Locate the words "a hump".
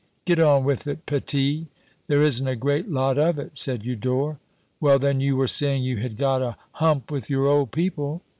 6.41-7.11